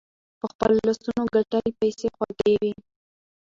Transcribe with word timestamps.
په 0.39 0.45
خپلو 0.51 0.77
لاسونو 0.87 1.21
ګتلي 1.33 1.71
پیسې 1.81 2.07
خوږې 2.15 2.53
وي. 2.61 2.71